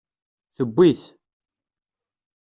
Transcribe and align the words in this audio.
Tewwi-t. 0.55 1.03